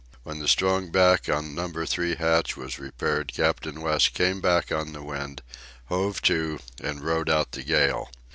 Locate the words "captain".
3.31-3.81